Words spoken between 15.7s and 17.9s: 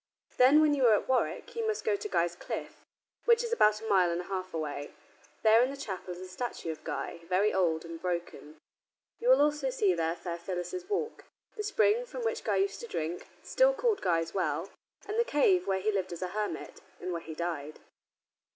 he lived as a hermit, and where he died.